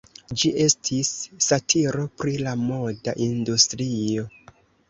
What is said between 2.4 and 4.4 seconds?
la moda industrio.